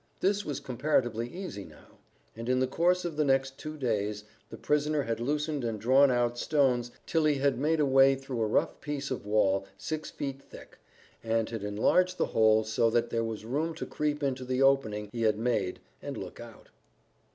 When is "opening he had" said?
14.63-15.37